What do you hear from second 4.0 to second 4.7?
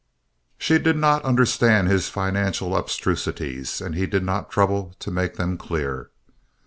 did not